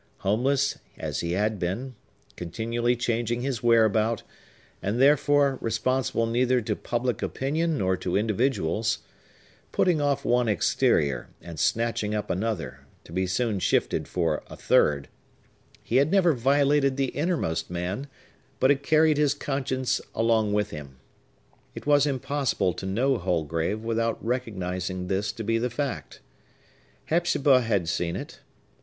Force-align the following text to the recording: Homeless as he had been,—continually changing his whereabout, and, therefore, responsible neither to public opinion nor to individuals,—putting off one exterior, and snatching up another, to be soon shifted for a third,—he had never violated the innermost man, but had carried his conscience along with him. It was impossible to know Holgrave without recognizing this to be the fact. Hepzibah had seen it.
Homeless 0.25 0.79
as 0.97 1.19
he 1.19 1.33
had 1.33 1.59
been,—continually 1.59 2.95
changing 2.95 3.41
his 3.41 3.61
whereabout, 3.61 4.23
and, 4.81 4.99
therefore, 4.99 5.59
responsible 5.61 6.25
neither 6.25 6.59
to 6.59 6.75
public 6.75 7.21
opinion 7.21 7.77
nor 7.77 7.95
to 7.97 8.17
individuals,—putting 8.17 10.01
off 10.01 10.25
one 10.25 10.47
exterior, 10.49 11.29
and 11.39 11.59
snatching 11.59 12.15
up 12.15 12.31
another, 12.31 12.79
to 13.03 13.11
be 13.11 13.27
soon 13.27 13.59
shifted 13.59 14.07
for 14.07 14.41
a 14.47 14.55
third,—he 14.57 15.95
had 15.97 16.09
never 16.11 16.33
violated 16.33 16.97
the 16.97 17.09
innermost 17.09 17.69
man, 17.69 18.07
but 18.59 18.71
had 18.71 18.81
carried 18.81 19.17
his 19.19 19.35
conscience 19.35 20.01
along 20.15 20.51
with 20.51 20.71
him. 20.71 20.97
It 21.75 21.85
was 21.85 22.07
impossible 22.07 22.73
to 22.73 22.87
know 22.87 23.19
Holgrave 23.19 23.83
without 23.83 24.17
recognizing 24.25 25.05
this 25.05 25.31
to 25.33 25.43
be 25.43 25.59
the 25.59 25.69
fact. 25.69 26.21
Hepzibah 27.05 27.61
had 27.61 27.87
seen 27.87 28.15
it. 28.15 28.39